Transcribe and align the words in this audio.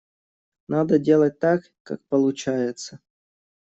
Надо 0.67 0.97
делать 0.97 1.37
так, 1.37 1.71
как 1.83 2.03
получается. 2.09 2.99